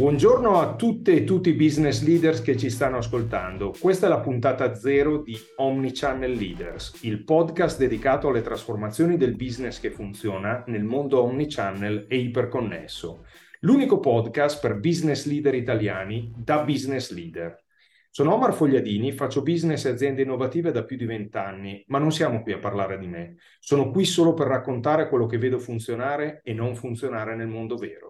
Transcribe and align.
Buongiorno 0.00 0.58
a 0.58 0.76
tutte 0.76 1.12
e 1.12 1.24
tutti 1.24 1.50
i 1.50 1.54
business 1.54 2.02
leaders 2.02 2.40
che 2.40 2.56
ci 2.56 2.70
stanno 2.70 2.96
ascoltando. 2.96 3.74
Questa 3.78 4.06
è 4.06 4.08
la 4.08 4.20
puntata 4.20 4.74
zero 4.74 5.18
di 5.18 5.36
Omnichannel 5.56 6.32
Leaders, 6.32 7.00
il 7.02 7.22
podcast 7.22 7.78
dedicato 7.78 8.28
alle 8.28 8.40
trasformazioni 8.40 9.18
del 9.18 9.36
business 9.36 9.78
che 9.78 9.90
funziona 9.90 10.64
nel 10.68 10.84
mondo 10.84 11.22
omnichannel 11.22 12.06
e 12.08 12.16
iperconnesso. 12.16 13.26
L'unico 13.60 14.00
podcast 14.00 14.58
per 14.62 14.80
business 14.80 15.26
leader 15.26 15.54
italiani 15.54 16.32
da 16.34 16.62
business 16.62 17.12
leader. 17.12 17.62
Sono 18.08 18.32
Omar 18.32 18.54
Fogliadini, 18.54 19.12
faccio 19.12 19.42
business 19.42 19.84
e 19.84 19.90
aziende 19.90 20.22
innovative 20.22 20.72
da 20.72 20.82
più 20.82 20.96
di 20.96 21.04
vent'anni, 21.04 21.84
ma 21.88 21.98
non 21.98 22.10
siamo 22.10 22.40
qui 22.40 22.54
a 22.54 22.58
parlare 22.58 22.98
di 22.98 23.06
me. 23.06 23.36
Sono 23.58 23.90
qui 23.90 24.06
solo 24.06 24.32
per 24.32 24.46
raccontare 24.46 25.10
quello 25.10 25.26
che 25.26 25.36
vedo 25.36 25.58
funzionare 25.58 26.40
e 26.42 26.54
non 26.54 26.74
funzionare 26.74 27.36
nel 27.36 27.48
mondo 27.48 27.76
vero. 27.76 28.09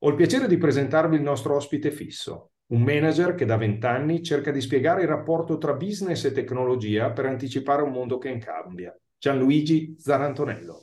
Ho 0.00 0.10
il 0.10 0.14
piacere 0.14 0.46
di 0.46 0.58
presentarvi 0.58 1.16
il 1.16 1.22
nostro 1.22 1.54
ospite 1.54 1.90
fisso, 1.90 2.50
un 2.72 2.82
manager 2.82 3.34
che 3.34 3.46
da 3.46 3.56
vent'anni 3.56 4.22
cerca 4.22 4.50
di 4.50 4.60
spiegare 4.60 5.00
il 5.00 5.08
rapporto 5.08 5.56
tra 5.56 5.72
business 5.72 6.22
e 6.26 6.32
tecnologia 6.32 7.12
per 7.12 7.24
anticipare 7.24 7.80
un 7.80 7.92
mondo 7.92 8.18
che 8.18 8.36
cambia. 8.36 8.94
Gianluigi 9.18 9.94
Zarantonello. 9.96 10.82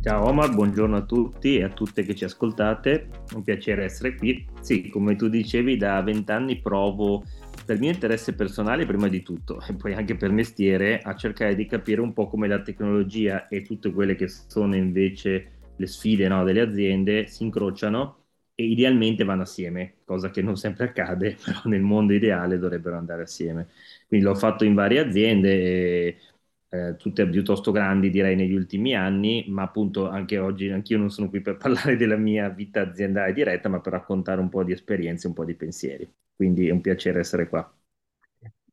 Ciao 0.00 0.28
Omar, 0.28 0.54
buongiorno 0.54 0.98
a 0.98 1.04
tutti 1.04 1.56
e 1.56 1.64
a 1.64 1.68
tutte 1.70 2.04
che 2.04 2.14
ci 2.14 2.22
ascoltate, 2.22 3.08
un 3.34 3.42
piacere 3.42 3.82
essere 3.82 4.14
qui. 4.14 4.46
Sì, 4.60 4.88
come 4.88 5.16
tu 5.16 5.28
dicevi, 5.28 5.76
da 5.76 6.00
vent'anni 6.00 6.60
provo 6.60 7.24
per 7.64 7.80
mio 7.80 7.90
interesse 7.90 8.36
personale 8.36 8.86
prima 8.86 9.08
di 9.08 9.22
tutto 9.22 9.60
e 9.68 9.74
poi 9.74 9.94
anche 9.94 10.14
per 10.14 10.30
mestiere 10.30 11.00
a 11.00 11.16
cercare 11.16 11.56
di 11.56 11.66
capire 11.66 12.00
un 12.00 12.12
po' 12.12 12.28
come 12.28 12.46
la 12.46 12.62
tecnologia 12.62 13.48
e 13.48 13.62
tutte 13.62 13.90
quelle 13.90 14.14
che 14.14 14.28
sono 14.28 14.76
invece 14.76 15.54
le 15.76 15.86
sfide 15.86 16.28
no, 16.28 16.44
delle 16.44 16.60
aziende 16.60 17.26
si 17.26 17.42
incrociano 17.44 18.24
e 18.54 18.64
idealmente 18.64 19.24
vanno 19.24 19.42
assieme, 19.42 19.96
cosa 20.04 20.30
che 20.30 20.42
non 20.42 20.56
sempre 20.56 20.86
accade, 20.86 21.36
però 21.44 21.60
nel 21.64 21.82
mondo 21.82 22.12
ideale 22.14 22.58
dovrebbero 22.58 22.96
andare 22.96 23.22
assieme. 23.22 23.68
Quindi 24.08 24.24
l'ho 24.26 24.34
fatto 24.34 24.64
in 24.64 24.74
varie 24.74 25.00
aziende, 25.00 25.48
e, 25.52 26.18
eh, 26.68 26.96
tutte 26.96 27.28
piuttosto 27.28 27.70
grandi 27.72 28.10
direi 28.10 28.34
negli 28.36 28.54
ultimi 28.54 28.94
anni, 28.94 29.44
ma 29.48 29.62
appunto 29.62 30.08
anche 30.08 30.38
oggi 30.38 30.68
anch'io 30.70 30.98
non 30.98 31.10
sono 31.10 31.28
qui 31.28 31.40
per 31.40 31.56
parlare 31.58 31.96
della 31.96 32.16
mia 32.16 32.48
vita 32.48 32.80
aziendale 32.82 33.32
diretta, 33.32 33.68
ma 33.68 33.80
per 33.80 33.92
raccontare 33.92 34.40
un 34.40 34.48
po' 34.48 34.64
di 34.64 34.72
esperienze, 34.72 35.26
un 35.26 35.34
po' 35.34 35.44
di 35.44 35.54
pensieri. 35.54 36.10
Quindi 36.34 36.68
è 36.68 36.70
un 36.72 36.80
piacere 36.80 37.20
essere 37.20 37.48
qua. 37.48 37.70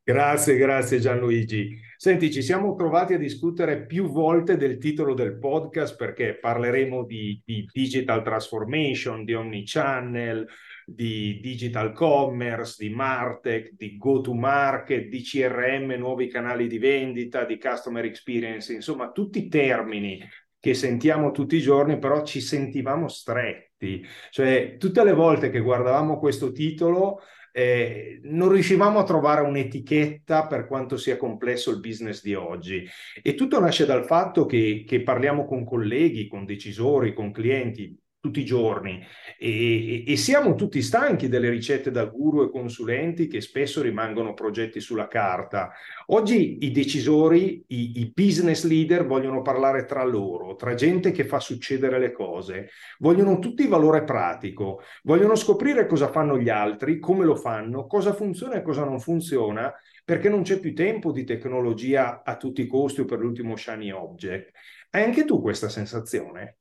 Grazie, 0.06 0.58
grazie 0.58 1.00
Gianluigi. 1.00 1.80
Senti, 1.96 2.30
ci 2.30 2.42
siamo 2.42 2.76
trovati 2.76 3.14
a 3.14 3.18
discutere 3.18 3.86
più 3.86 4.12
volte 4.12 4.58
del 4.58 4.78
titolo 4.78 5.14
del 5.14 5.40
podcast 5.40 5.96
perché 5.96 6.38
parleremo 6.38 7.06
di, 7.06 7.42
di 7.46 7.66
digital 7.72 8.22
transformation, 8.22 9.24
di 9.24 9.34
omnichannel, 9.34 10.46
di 10.86 11.40
digital 11.42 11.94
commerce, 11.94 12.76
di 12.86 12.94
Martech, 12.94 13.76
di 13.78 13.96
go-to-market, 13.96 15.08
di 15.08 15.22
CRM, 15.22 15.94
nuovi 15.94 16.28
canali 16.28 16.68
di 16.68 16.80
vendita, 16.80 17.46
di 17.46 17.58
customer 17.58 18.04
experience, 18.04 18.74
insomma 18.74 19.10
tutti 19.12 19.48
termini 19.48 20.20
che 20.60 20.74
sentiamo 20.74 21.32
tutti 21.32 21.56
i 21.56 21.62
giorni, 21.62 21.98
però 21.98 22.26
ci 22.26 22.42
sentivamo 22.42 23.08
stretti. 23.08 24.06
Cioè, 24.32 24.76
tutte 24.78 25.02
le 25.06 25.14
volte 25.14 25.50
che 25.50 25.60
guardavamo 25.62 26.20
questo 26.20 26.52
titolo 26.52 27.22
eh, 27.56 28.20
non 28.24 28.50
riuscivamo 28.50 29.00
a 29.00 29.04
trovare 29.04 29.42
un'etichetta 29.42 30.48
per 30.48 30.66
quanto 30.66 30.98
sia 30.98 31.18
complesso 31.18 31.70
il 31.70 31.80
business 31.80 32.24
di 32.24 32.34
oggi. 32.34 32.84
E 33.22 33.36
tutto 33.36 33.60
nasce 33.60 33.86
dal 33.86 34.06
fatto 34.06 34.46
che, 34.46 34.84
che 34.86 35.04
parliamo 35.04 35.46
con 35.46 35.64
colleghi, 35.64 36.28
con 36.28 36.46
decisori, 36.46 37.14
con 37.14 37.32
clienti 37.32 37.96
tutti 38.24 38.40
i 38.40 38.46
giorni 38.46 39.06
e, 39.38 40.06
e, 40.08 40.16
siamo 40.16 40.56
tutti 40.56 40.82
stanchi 40.82 41.28
delle 41.28 41.50
ricette 41.50 41.92
da 41.92 42.06
guru 42.06 42.44
e 42.44 42.50
consulenti 42.50 43.28
che 43.28 43.42
spesso 43.42 43.82
rimangono 43.82 44.34
progetti 44.34 44.80
sulla 44.80 45.10
carta. 45.10 45.74
Oggi 46.08 46.60
i 46.62 46.72
decisori, 46.72 47.66
i, 47.68 48.00
i 48.00 48.12
business 48.16 48.64
leader 48.64 49.06
vogliono 49.06 49.42
parlare 49.42 49.84
tra 49.84 50.06
loro, 50.06 50.56
tra 50.56 50.74
gente 50.74 51.12
che 51.12 51.26
fa 51.26 51.42
succedere 51.42 52.00
le 52.00 52.14
cose, 52.14 52.70
vogliono 53.00 53.40
tutti 53.40 53.68
valore 53.68 54.06
pratico, 54.06 54.82
vogliono 55.04 55.36
scoprire 55.36 55.86
cosa 55.86 56.10
fanno 56.10 56.40
gli 56.40 56.50
altri, 56.50 57.00
come 57.00 57.26
lo 57.26 57.36
fanno, 57.36 57.88
cosa 57.88 58.14
funziona 58.14 58.56
e 58.56 58.62
cosa 58.62 58.86
non 58.86 59.02
funziona, 59.02 59.70
perché 60.06 60.30
non 60.30 60.44
c'è 60.44 60.62
più 60.62 60.74
tempo 60.74 61.12
di 61.12 61.26
tecnologia 61.26 62.24
a 62.24 62.38
tutti 62.38 62.62
i 62.62 62.68
costi 62.68 63.02
o 63.02 63.06
per 63.06 63.20
l'ultimo 63.20 63.58
shiny 63.58 63.92
object. 63.92 64.52
Hai 64.92 65.04
anche 65.04 65.26
tu 65.26 65.42
questa 65.42 65.68
sensazione? 65.68 66.60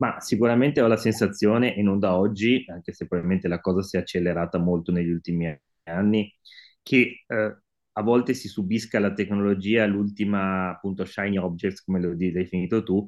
Ma 0.00 0.18
sicuramente 0.20 0.80
ho 0.80 0.86
la 0.86 0.96
sensazione, 0.96 1.74
e 1.76 1.82
non 1.82 1.98
da 1.98 2.16
oggi, 2.16 2.64
anche 2.68 2.92
se 2.92 3.06
probabilmente 3.06 3.48
la 3.48 3.60
cosa 3.60 3.82
si 3.82 3.96
è 3.96 4.00
accelerata 4.00 4.58
molto 4.58 4.92
negli 4.92 5.10
ultimi 5.10 5.54
anni, 5.84 6.34
che 6.82 7.24
eh, 7.26 7.58
a 7.92 8.02
volte 8.02 8.32
si 8.32 8.48
subisca 8.48 8.98
la 8.98 9.12
tecnologia, 9.12 9.84
l'ultima 9.84 10.70
appunto 10.70 11.04
shiny 11.04 11.36
objects, 11.36 11.84
come 11.84 12.00
lo 12.00 12.10
hai 12.12 12.32
definito 12.32 12.82
tu, 12.82 13.06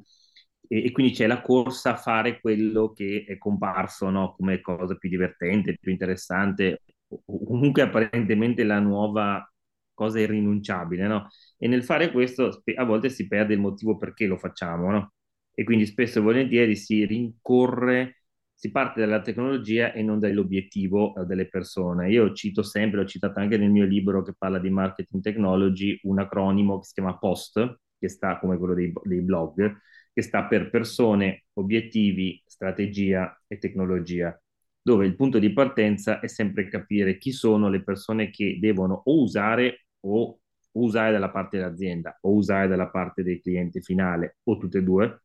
e, 0.67 0.85
e, 0.85 0.91
quindi 0.91 1.13
c'è 1.13 1.25
la 1.27 1.41
corsa 1.41 1.93
a 1.93 1.97
fare 1.97 2.39
quello 2.39 2.93
che 2.93 3.25
è 3.27 3.37
comparso 3.39 4.09
no? 4.09 4.33
come 4.35 4.61
cosa 4.61 4.95
più 4.95 5.09
divertente, 5.09 5.77
più 5.79 5.91
interessante, 5.91 6.83
o 7.07 7.43
comunque 7.43 7.81
apparentemente 7.81 8.63
la 8.63 8.79
nuova 8.79 9.47
cosa 9.93 10.19
irrinunciabile, 10.19 11.07
no? 11.07 11.27
E 11.57 11.67
nel 11.67 11.83
fare 11.83 12.11
questo 12.11 12.61
a 12.75 12.83
volte 12.83 13.09
si 13.09 13.27
perde 13.27 13.53
il 13.53 13.59
motivo 13.59 13.97
perché 13.97 14.25
lo 14.25 14.37
facciamo, 14.37 14.91
no? 14.91 15.13
E 15.53 15.63
quindi 15.63 15.85
spesso 15.85 16.19
e 16.19 16.21
volentieri 16.21 16.75
si 16.75 17.05
rincorre, 17.05 18.23
si 18.53 18.71
parte 18.71 18.99
dalla 19.01 19.21
tecnologia 19.21 19.91
e 19.93 20.01
non 20.01 20.19
dall'obiettivo 20.19 21.15
eh, 21.15 21.25
delle 21.25 21.47
persone. 21.47 22.09
Io 22.11 22.33
cito 22.33 22.63
sempre, 22.63 22.99
l'ho 22.99 23.05
citato 23.07 23.39
anche 23.39 23.57
nel 23.57 23.69
mio 23.71 23.85
libro 23.85 24.21
che 24.23 24.33
parla 24.37 24.59
di 24.59 24.69
marketing 24.69 25.21
technology, 25.21 25.99
un 26.03 26.19
acronimo 26.19 26.79
che 26.79 26.85
si 26.85 26.93
chiama 26.93 27.17
POST, 27.17 27.79
che 27.99 28.09
sta 28.09 28.39
come 28.39 28.57
quello 28.57 28.73
dei, 28.73 28.91
dei 29.03 29.21
blog, 29.21 29.77
che 30.13 30.21
sta 30.21 30.45
per 30.45 30.69
persone, 30.69 31.45
obiettivi, 31.53 32.41
strategia 32.45 33.39
e 33.47 33.57
tecnologia 33.57 34.37
dove 34.85 35.05
il 35.05 35.15
punto 35.15 35.39
di 35.39 35.53
partenza 35.53 36.19
è 36.19 36.27
sempre 36.27 36.67
capire 36.67 37.17
chi 37.17 37.31
sono 37.31 37.69
le 37.69 37.83
persone 37.83 38.29
che 38.29 38.57
devono 38.59 39.01
o 39.05 39.21
usare 39.21 39.85
o 40.01 40.39
usare 40.73 41.11
dalla 41.13 41.29
parte 41.31 41.57
dell'azienda 41.57 42.17
o 42.21 42.33
usare 42.33 42.67
dalla 42.67 42.89
parte 42.89 43.23
del 43.23 43.39
cliente 43.41 43.79
finale 43.81 44.37
o 44.43 44.57
tutte 44.57 44.79
e 44.79 44.83
due 44.83 45.21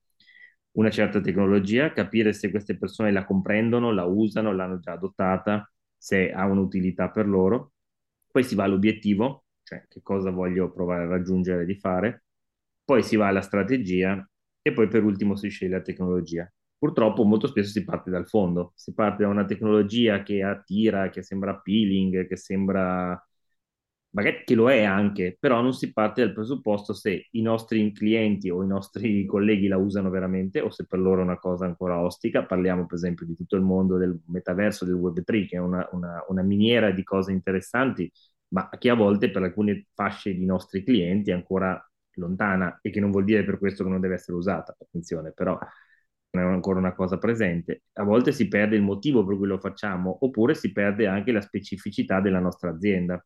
una 0.79 0.91
certa 0.91 1.21
tecnologia, 1.21 1.93
capire 1.93 2.33
se 2.33 2.51
queste 2.51 2.79
persone 2.79 3.11
la 3.13 3.25
comprendono, 3.25 3.93
la 3.93 4.05
usano, 4.05 4.53
l'hanno 4.53 4.79
già 4.79 4.93
adottata, 4.93 5.71
se 5.97 6.31
ha 6.31 6.47
un'utilità 6.47 7.11
per 7.11 7.27
loro. 7.27 7.73
Poi 8.31 8.45
si 8.45 8.55
va 8.55 8.65
all'obiettivo, 8.65 9.45
cioè 9.65 9.85
che 9.89 10.01
cosa 10.03 10.31
voglio 10.31 10.71
provare 10.71 11.05
a 11.05 11.09
raggiungere 11.09 11.65
di 11.65 11.75
fare. 11.75 12.25
Poi 12.85 13.03
si 13.03 13.17
va 13.17 13.27
alla 13.27 13.41
strategia 13.41 14.27
e 14.63 14.73
poi 14.73 14.89
per 14.89 15.03
ultimo 15.03 15.35
si 15.37 15.49
sceglie 15.49 15.79
la 15.79 15.83
tecnologia. 15.83 16.51
Purtroppo 16.79 17.25
molto 17.25 17.49
spesso 17.49 17.71
si 17.71 17.83
parte 17.85 18.09
dal 18.11 18.29
fondo, 18.29 18.73
si 18.77 18.95
parte 18.95 19.25
da 19.25 19.29
una 19.29 19.45
tecnologia 19.45 20.23
che 20.23 20.45
attira, 20.45 21.11
che 21.11 21.23
sembra 21.25 21.51
appealing, 21.51 22.29
che 22.29 22.37
sembra 22.37 23.21
magari 24.19 24.43
che 24.45 24.55
lo 24.55 24.69
è 24.71 24.83
anche, 24.83 25.37
però 25.39 25.61
non 25.61 25.73
si 25.73 25.93
parte 25.93 26.23
dal 26.23 26.33
presupposto 26.33 26.93
se 26.93 27.29
i 27.31 27.41
nostri 27.43 27.93
clienti 27.93 28.51
o 28.51 28.63
i 28.65 28.67
nostri 28.67 29.25
colleghi 29.27 29.69
la 29.69 29.77
usano 29.77 30.11
veramente 30.11 30.61
o 30.61 30.71
se 30.71 30.87
per 30.87 30.99
loro 30.99 31.21
è 31.21 31.25
una 31.25 31.39
cosa 31.39 31.67
ancora 31.67 32.01
ostica. 32.01 32.45
Parliamo 32.45 32.87
per 32.87 32.97
esempio 32.97 33.27
di 33.27 33.37
tutto 33.37 33.57
il 33.57 33.63
mondo 33.63 33.97
del 33.97 34.19
metaverso, 34.27 34.85
del 34.85 34.95
Web3, 34.95 35.47
che 35.47 35.57
è 35.57 35.61
una, 35.61 35.89
una, 35.93 36.25
una 36.29 36.43
miniera 36.43 36.91
di 36.91 37.05
cose 37.05 37.31
interessanti, 37.33 38.11
ma 38.49 38.69
che 38.79 38.91
a 38.91 38.95
volte 38.95 39.31
per 39.31 39.43
alcune 39.43 39.87
fasce 39.95 40.35
di 40.35 40.45
nostri 40.45 40.83
clienti 40.83 41.31
è 41.31 41.35
ancora 41.35 41.81
lontana 42.15 42.79
e 42.83 42.91
che 42.91 42.99
non 43.01 43.11
vuol 43.13 43.25
dire 43.25 43.45
per 43.45 43.59
questo 43.59 43.85
che 43.85 43.91
non 43.91 44.01
deve 44.01 44.15
essere 44.15 44.37
usata, 44.37 44.75
attenzione, 44.79 45.33
però 45.33 45.57
non 46.31 46.45
è 46.45 46.47
ancora 46.47 46.79
una 46.79 46.95
cosa 46.95 47.19
presente. 47.19 47.83
A 47.95 48.03
volte 48.05 48.33
si 48.33 48.49
perde 48.49 48.77
il 48.77 48.83
motivo 48.83 49.25
per 49.25 49.37
cui 49.37 49.47
lo 49.47 49.59
facciamo, 49.59 50.19
oppure 50.21 50.55
si 50.55 50.73
perde 50.73 51.07
anche 51.07 51.33
la 51.33 51.41
specificità 51.41 52.21
della 52.21 52.41
nostra 52.41 52.71
azienda. 52.71 53.23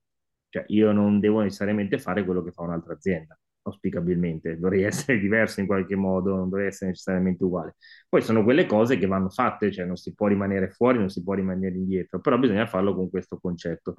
Cioè, 0.52 0.64
io 0.68 0.92
non 0.92 1.18
devo 1.18 1.40
necessariamente 1.40 1.98
fare 1.98 2.24
quello 2.26 2.42
che 2.42 2.52
fa 2.52 2.60
un'altra 2.62 2.92
azienda, 2.92 3.38
auspicabilmente. 3.62 4.58
Dovrei 4.58 4.82
essere 4.84 5.18
diverso 5.18 5.60
in 5.60 5.66
qualche 5.66 5.96
modo, 5.96 6.36
non 6.36 6.50
dovrei 6.50 6.66
essere 6.66 6.90
necessariamente 6.90 7.42
uguale. 7.42 7.76
Poi 8.06 8.20
sono 8.20 8.44
quelle 8.44 8.66
cose 8.66 8.98
che 8.98 9.06
vanno 9.06 9.30
fatte, 9.30 9.72
cioè 9.72 9.86
non 9.86 9.96
si 9.96 10.14
può 10.14 10.26
rimanere 10.26 10.68
fuori, 10.68 10.98
non 10.98 11.08
si 11.08 11.22
può 11.22 11.32
rimanere 11.32 11.74
indietro, 11.76 12.20
però 12.20 12.38
bisogna 12.38 12.66
farlo 12.66 12.94
con 12.94 13.08
questo 13.08 13.38
concetto. 13.38 13.94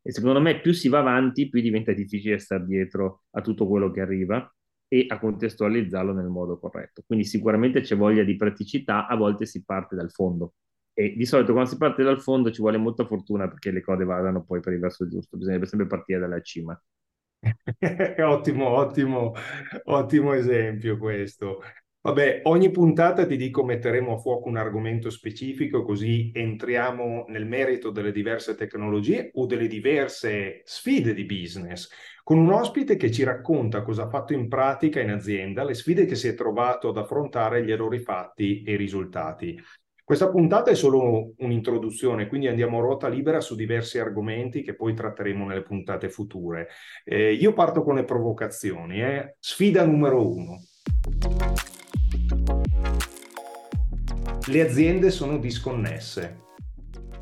E 0.00 0.10
secondo 0.10 0.40
me 0.40 0.60
più 0.62 0.72
si 0.72 0.88
va 0.88 1.00
avanti, 1.00 1.50
più 1.50 1.60
diventa 1.60 1.92
difficile 1.92 2.38
stare 2.38 2.64
dietro 2.64 3.24
a 3.32 3.42
tutto 3.42 3.66
quello 3.68 3.90
che 3.90 4.00
arriva 4.00 4.50
e 4.88 5.04
a 5.08 5.18
contestualizzarlo 5.18 6.14
nel 6.14 6.28
modo 6.28 6.58
corretto. 6.58 7.02
Quindi 7.06 7.26
sicuramente 7.26 7.82
c'è 7.82 7.96
voglia 7.96 8.22
di 8.24 8.34
praticità, 8.36 9.06
a 9.06 9.14
volte 9.14 9.44
si 9.44 9.62
parte 9.62 9.94
dal 9.94 10.10
fondo, 10.10 10.54
e 10.98 11.14
di 11.14 11.26
solito 11.26 11.52
quando 11.52 11.70
si 11.70 11.76
parte 11.76 12.02
dal 12.02 12.20
fondo 12.20 12.50
ci 12.50 12.60
vuole 12.60 12.76
molta 12.76 13.06
fortuna 13.06 13.46
perché 13.46 13.70
le 13.70 13.82
cose 13.82 14.02
vadano 14.02 14.42
poi 14.42 14.58
per 14.58 14.72
il 14.72 14.80
verso 14.80 15.06
giusto, 15.06 15.36
bisogna 15.36 15.64
sempre 15.64 15.86
partire 15.86 16.18
dalla 16.18 16.40
cima. 16.40 16.82
ottimo, 18.18 18.68
ottimo, 18.68 19.32
ottimo 19.84 20.32
esempio 20.32 20.98
questo. 20.98 21.62
Vabbè, 22.00 22.40
ogni 22.44 22.72
puntata 22.72 23.26
ti 23.26 23.36
dico 23.36 23.64
metteremo 23.64 24.14
a 24.14 24.18
fuoco 24.18 24.48
un 24.48 24.56
argomento 24.56 25.08
specifico, 25.08 25.84
così 25.84 26.32
entriamo 26.34 27.26
nel 27.28 27.46
merito 27.46 27.90
delle 27.90 28.10
diverse 28.10 28.56
tecnologie 28.56 29.30
o 29.34 29.46
delle 29.46 29.68
diverse 29.68 30.62
sfide 30.64 31.14
di 31.14 31.24
business, 31.26 31.88
con 32.24 32.38
un 32.38 32.50
ospite 32.50 32.96
che 32.96 33.12
ci 33.12 33.22
racconta 33.22 33.82
cosa 33.82 34.06
ha 34.06 34.08
fatto 34.08 34.32
in 34.32 34.48
pratica 34.48 35.00
in 35.00 35.10
azienda, 35.10 35.62
le 35.62 35.74
sfide 35.74 36.06
che 36.06 36.16
si 36.16 36.26
è 36.26 36.34
trovato 36.34 36.88
ad 36.88 36.96
affrontare, 36.96 37.64
gli 37.64 37.70
errori 37.70 38.00
fatti 38.00 38.64
e 38.64 38.72
i 38.72 38.76
risultati. 38.76 39.56
Questa 40.08 40.30
puntata 40.30 40.70
è 40.70 40.74
solo 40.74 41.34
un'introduzione, 41.36 42.28
quindi 42.28 42.48
andiamo 42.48 42.78
a 42.78 42.80
ruota 42.80 43.08
libera 43.08 43.42
su 43.42 43.54
diversi 43.54 43.98
argomenti 43.98 44.62
che 44.62 44.74
poi 44.74 44.94
tratteremo 44.94 45.44
nelle 45.44 45.60
puntate 45.60 46.08
future. 46.08 46.68
Eh, 47.04 47.34
io 47.34 47.52
parto 47.52 47.82
con 47.82 47.96
le 47.96 48.04
provocazioni. 48.04 49.02
Eh. 49.02 49.36
Sfida 49.38 49.84
numero 49.84 50.26
uno 50.26 50.62
le 54.46 54.60
aziende 54.62 55.10
sono 55.10 55.36
disconnesse. 55.36 56.38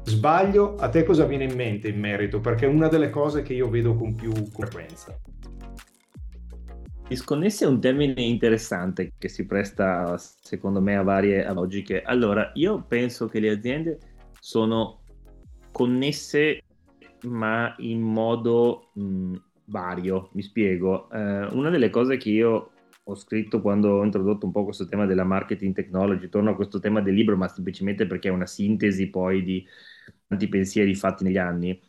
Sbaglio? 0.04 0.76
A 0.76 0.88
te 0.88 1.02
cosa 1.02 1.24
viene 1.24 1.42
in 1.42 1.56
mente 1.56 1.88
in 1.88 1.98
merito? 1.98 2.38
Perché 2.38 2.66
è 2.66 2.68
una 2.68 2.86
delle 2.86 3.10
cose 3.10 3.42
che 3.42 3.52
io 3.52 3.68
vedo 3.68 3.96
con 3.96 4.14
più 4.14 4.32
frequenza. 4.32 5.20
Disconnesse 7.08 7.64
è 7.64 7.68
un 7.68 7.80
termine 7.80 8.20
interessante 8.20 9.12
che 9.16 9.28
si 9.28 9.46
presta, 9.46 10.18
secondo 10.18 10.80
me, 10.80 10.96
a 10.96 11.02
varie 11.02 11.48
logiche. 11.52 12.02
Allora, 12.02 12.50
io 12.54 12.82
penso 12.82 13.28
che 13.28 13.38
le 13.38 13.50
aziende 13.50 13.98
sono 14.40 15.02
connesse, 15.70 16.62
ma 17.22 17.72
in 17.78 18.00
modo 18.00 18.90
mh, 18.94 19.34
vario. 19.66 20.30
Mi 20.32 20.42
spiego. 20.42 21.08
Eh, 21.10 21.46
una 21.52 21.70
delle 21.70 21.90
cose 21.90 22.16
che 22.16 22.30
io 22.30 22.72
ho 23.04 23.14
scritto 23.14 23.60
quando 23.60 23.98
ho 23.98 24.04
introdotto 24.04 24.46
un 24.46 24.50
po' 24.50 24.64
questo 24.64 24.88
tema 24.88 25.06
della 25.06 25.22
marketing 25.22 25.72
technology, 25.74 26.28
torno 26.28 26.50
a 26.50 26.54
questo 26.56 26.80
tema 26.80 27.00
del 27.00 27.14
libro, 27.14 27.36
ma 27.36 27.46
semplicemente 27.46 28.06
perché 28.06 28.28
è 28.28 28.32
una 28.32 28.46
sintesi 28.46 29.10
poi 29.10 29.44
di 29.44 29.64
tanti 30.26 30.48
pensieri 30.48 30.92
fatti 30.96 31.22
negli 31.22 31.38
anni, 31.38 31.80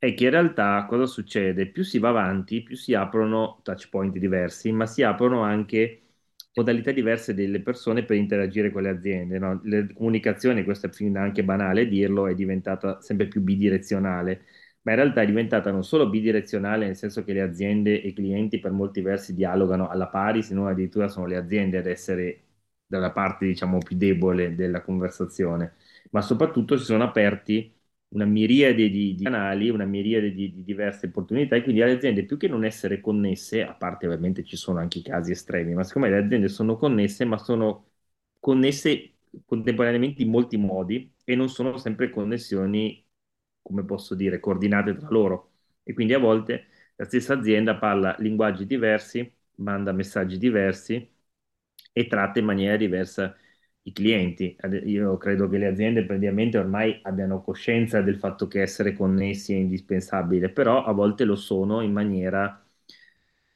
è 0.00 0.14
che 0.14 0.24
in 0.24 0.30
realtà 0.30 0.86
cosa 0.88 1.06
succede? 1.06 1.68
Più 1.68 1.82
si 1.84 1.98
va 1.98 2.08
avanti, 2.08 2.62
più 2.62 2.74
si 2.76 2.94
aprono 2.94 3.60
touch 3.62 3.88
point 3.90 4.16
diversi, 4.18 4.72
ma 4.72 4.86
si 4.86 5.02
aprono 5.02 5.42
anche 5.42 6.02
modalità 6.54 6.90
diverse 6.92 7.34
delle 7.34 7.60
persone 7.60 8.04
per 8.04 8.16
interagire 8.16 8.70
con 8.72 8.82
le 8.82 8.88
aziende. 8.90 9.38
No? 9.38 9.60
La 9.64 9.86
comunicazione, 9.92 10.64
questo 10.64 10.86
è 10.88 11.18
anche 11.18 11.44
banale 11.44 11.86
dirlo, 11.88 12.26
è 12.26 12.34
diventata 12.34 13.00
sempre 13.00 13.28
più 13.28 13.40
bidirezionale 13.42 14.44
ma 14.82 14.92
in 14.92 14.96
realtà 14.98 15.20
è 15.22 15.26
diventata 15.26 15.70
non 15.70 15.84
solo 15.84 16.08
bidirezionale, 16.08 16.86
nel 16.86 16.96
senso 16.96 17.22
che 17.24 17.32
le 17.34 17.42
aziende 17.42 18.00
e 18.02 18.08
i 18.08 18.12
clienti 18.14 18.58
per 18.60 18.70
molti 18.72 19.02
versi 19.02 19.34
dialogano 19.34 19.88
alla 19.88 20.06
pari, 20.08 20.42
se 20.42 20.54
non 20.54 20.68
addirittura 20.68 21.08
sono 21.08 21.26
le 21.26 21.36
aziende 21.36 21.76
ad 21.78 21.86
essere 21.86 22.44
dalla 22.86 23.10
parte, 23.12 23.46
diciamo, 23.46 23.78
più 23.78 23.96
debole 23.96 24.54
della 24.54 24.80
conversazione, 24.82 25.74
ma 26.10 26.22
soprattutto 26.22 26.76
si 26.78 26.84
sono 26.84 27.04
aperti 27.04 27.72
una 28.10 28.24
miriade 28.24 28.88
di, 28.90 29.14
di 29.14 29.22
canali, 29.24 29.68
una 29.70 29.84
miriade 29.84 30.32
di, 30.32 30.52
di, 30.52 30.64
diverse 30.64 31.06
opportunità 31.06 31.56
e 31.56 31.62
quindi 31.62 31.80
le 31.82 31.92
aziende 31.92 32.24
più 32.24 32.36
che 32.36 32.48
non 32.48 32.64
essere 32.64 33.00
connesse, 33.00 33.62
a 33.64 33.74
parte 33.74 34.06
ovviamente 34.06 34.44
ci 34.44 34.56
sono 34.56 34.78
anche 34.80 34.98
i 34.98 35.02
casi 35.02 35.32
estremi, 35.32 35.74
ma 35.74 35.84
siccome 35.84 36.10
le 36.10 36.18
aziende 36.18 36.48
sono 36.48 36.76
connesse, 36.76 37.24
ma 37.24 37.38
sono 37.38 37.86
connesse 38.40 39.14
contemporaneamente 39.44 40.22
in 40.22 40.30
molti 40.30 40.56
modi 40.56 41.12
e 41.24 41.34
non 41.36 41.48
sono 41.48 41.76
sempre 41.78 42.10
connessioni 42.10 43.04
come 43.62 43.84
posso 43.84 44.14
dire, 44.14 44.40
coordinate 44.40 44.96
tra 44.96 45.08
loro. 45.10 45.52
E 45.82 45.92
quindi 45.92 46.12
a 46.14 46.18
volte 46.18 46.66
la 46.96 47.04
stessa 47.04 47.34
azienda 47.34 47.76
parla 47.78 48.14
linguaggi 48.18 48.66
diversi, 48.66 49.30
manda 49.56 49.92
messaggi 49.92 50.38
diversi 50.38 51.08
e 51.92 52.06
tratta 52.06 52.38
in 52.38 52.44
maniera 52.44 52.76
diversa 52.76 53.36
i 53.82 53.92
clienti. 53.92 54.56
Io 54.84 55.16
credo 55.16 55.48
che 55.48 55.58
le 55.58 55.66
aziende 55.66 56.04
praticamente 56.04 56.58
ormai 56.58 56.98
abbiano 57.02 57.42
coscienza 57.42 58.00
del 58.02 58.16
fatto 58.18 58.46
che 58.48 58.62
essere 58.62 58.94
connessi 58.94 59.52
è 59.52 59.56
indispensabile, 59.56 60.50
però 60.50 60.84
a 60.84 60.92
volte 60.92 61.24
lo 61.24 61.36
sono 61.36 61.80
in 61.82 61.92
maniera 61.92 62.62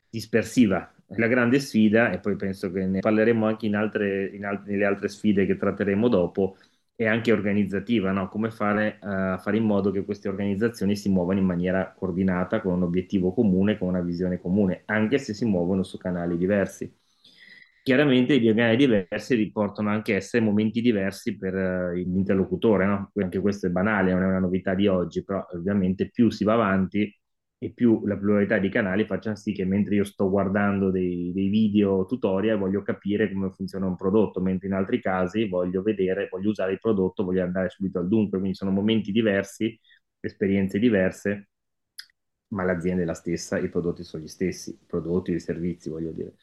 dispersiva. 0.08 0.88
La 1.16 1.26
grande 1.26 1.60
sfida, 1.60 2.10
e 2.10 2.18
poi 2.18 2.36
penso 2.36 2.70
che 2.72 2.86
ne 2.86 3.00
parleremo 3.00 3.46
anche 3.46 3.66
in 3.66 3.76
altre, 3.76 4.26
in 4.34 4.44
altre, 4.44 4.70
nelle 4.72 4.84
altre 4.84 5.08
sfide 5.08 5.46
che 5.46 5.56
tratteremo 5.56 6.08
dopo, 6.08 6.56
e 6.96 7.06
anche 7.06 7.32
organizzativa, 7.32 8.10
no? 8.12 8.28
come 8.28 8.50
fare, 8.50 8.98
uh, 9.02 9.38
fare 9.38 9.56
in 9.56 9.64
modo 9.64 9.90
che 9.90 10.04
queste 10.04 10.28
organizzazioni 10.28 10.96
si 10.96 11.08
muovano 11.10 11.40
in 11.40 11.44
maniera 11.46 11.92
coordinata, 11.92 12.60
con 12.60 12.72
un 12.74 12.82
obiettivo 12.82 13.32
comune, 13.32 13.78
con 13.78 13.88
una 13.88 14.00
visione 14.00 14.40
comune, 14.40 14.82
anche 14.86 15.18
se 15.18 15.34
si 15.34 15.44
muovono 15.44 15.82
su 15.82 15.98
canali 15.98 16.36
diversi. 16.36 16.92
Chiaramente 17.84 18.32
i 18.32 18.54
canali 18.54 18.76
diversi 18.78 19.34
riportano 19.34 19.90
anche 19.90 20.14
essere 20.14 20.42
momenti 20.42 20.80
diversi 20.80 21.36
per 21.36 21.54
uh, 21.54 21.92
l'interlocutore, 21.92 22.86
no? 22.86 23.10
anche 23.16 23.40
questo 23.40 23.66
è 23.66 23.70
banale, 23.70 24.10
non 24.10 24.22
è 24.22 24.26
una 24.26 24.38
novità 24.38 24.74
di 24.74 24.86
oggi, 24.86 25.22
però 25.22 25.46
ovviamente 25.52 26.08
più 26.08 26.30
si 26.30 26.44
va 26.44 26.54
avanti 26.54 27.14
e 27.58 27.72
più 27.74 28.06
la 28.06 28.16
pluralità 28.16 28.56
di 28.56 28.70
canali 28.70 29.04
facciano 29.04 29.36
sì 29.36 29.52
che 29.52 29.66
mentre 29.66 29.96
io 29.96 30.04
sto 30.04 30.30
guardando 30.30 30.90
dei, 30.90 31.30
dei, 31.34 31.48
video 31.48 32.06
tutorial 32.06 32.56
voglio 32.58 32.82
capire 32.82 33.30
come 33.30 33.50
funziona 33.50 33.86
un 33.86 33.96
prodotto, 33.96 34.40
mentre 34.40 34.66
in 34.68 34.72
altri 34.72 34.98
casi 35.02 35.46
voglio 35.46 35.82
vedere, 35.82 36.28
voglio 36.30 36.48
usare 36.50 36.72
il 36.72 36.78
prodotto, 36.80 37.22
voglio 37.22 37.42
andare 37.42 37.68
subito 37.68 37.98
al 37.98 38.08
dunque, 38.08 38.38
quindi 38.38 38.56
sono 38.56 38.70
momenti 38.70 39.12
diversi, 39.12 39.78
esperienze 40.20 40.78
diverse, 40.78 41.48
ma 42.48 42.64
l'azienda 42.64 43.02
è 43.02 43.04
la 43.04 43.14
stessa, 43.14 43.58
i 43.58 43.68
prodotti 43.68 44.04
sono 44.04 44.22
gli 44.22 44.28
stessi, 44.28 44.70
i 44.70 44.84
prodotti, 44.86 45.32
i 45.32 45.40
servizi, 45.40 45.90
voglio 45.90 46.12
dire. 46.12 46.34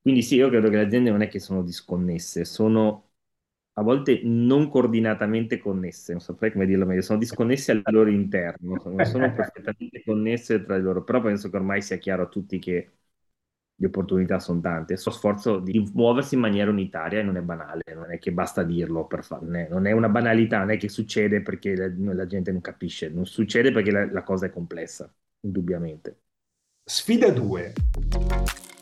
Quindi 0.00 0.22
sì, 0.22 0.36
io 0.36 0.48
credo 0.48 0.70
che 0.70 0.76
le 0.76 0.84
aziende 0.86 1.10
non 1.10 1.20
è 1.22 1.28
che 1.28 1.38
sono 1.38 1.62
disconnesse, 1.62 2.44
sono 2.44 3.04
a 3.74 3.82
volte 3.82 4.20
non 4.24 4.68
coordinatamente 4.68 5.58
connesse, 5.58 6.12
non 6.12 6.20
saprei 6.20 6.50
come 6.52 6.66
dirlo 6.66 6.86
meglio, 6.86 7.02
sono 7.02 7.18
disconnesse 7.18 7.72
al 7.72 7.82
loro 7.86 8.10
interno, 8.10 8.80
non 8.84 9.04
sono 9.04 9.32
perfettamente 9.32 10.02
connesse 10.04 10.64
tra 10.64 10.76
di 10.76 10.82
loro, 10.82 11.04
però 11.04 11.20
penso 11.20 11.48
che 11.50 11.56
ormai 11.56 11.80
sia 11.82 11.96
chiaro 11.98 12.24
a 12.24 12.26
tutti 12.28 12.58
che 12.58 12.90
le 13.80 13.86
opportunità 13.86 14.40
sono 14.40 14.60
tante. 14.60 14.96
So 14.96 15.10
sforzo 15.10 15.60
di 15.60 15.78
muoversi 15.94 16.34
in 16.34 16.40
maniera 16.40 16.70
unitaria 16.70 17.20
e 17.20 17.22
non 17.22 17.36
è 17.36 17.40
banale, 17.42 17.82
non 17.94 18.10
è 18.10 18.18
che 18.18 18.32
basta 18.32 18.64
dirlo 18.64 19.06
per 19.06 19.22
farne, 19.24 19.68
non 19.68 19.86
è 19.86 19.92
una 19.92 20.08
banalità, 20.08 20.58
non 20.58 20.70
è 20.70 20.76
che 20.76 20.88
succede 20.88 21.42
perché 21.42 21.76
la, 21.76 22.14
la 22.14 22.26
gente 22.26 22.50
non 22.50 22.60
capisce, 22.60 23.08
non 23.08 23.26
succede 23.26 23.70
perché 23.70 23.92
la, 23.92 24.10
la 24.10 24.22
cosa 24.24 24.46
è 24.46 24.50
complessa, 24.50 25.12
indubbiamente. 25.40 26.22
Sfida 26.84 27.30
2. 27.30 27.72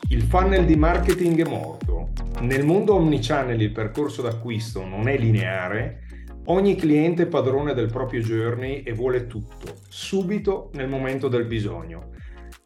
Il 0.09 0.21
funnel 0.21 0.65
di 0.65 0.75
marketing 0.75 1.45
è 1.45 1.49
morto. 1.49 2.09
Nel 2.41 2.65
mondo 2.65 2.95
omnichannel 2.95 3.61
il 3.61 3.71
percorso 3.71 4.21
d'acquisto 4.21 4.85
non 4.85 5.07
è 5.07 5.17
lineare, 5.17 6.03
ogni 6.45 6.75
cliente 6.75 7.23
è 7.23 7.27
padrone 7.27 7.73
del 7.73 7.91
proprio 7.91 8.21
journey 8.21 8.83
e 8.83 8.93
vuole 8.93 9.27
tutto, 9.27 9.75
subito 9.89 10.69
nel 10.73 10.87
momento 10.87 11.27
del 11.27 11.45
bisogno. 11.45 12.11